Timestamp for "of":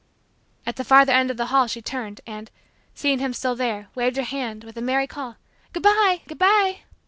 1.29-1.37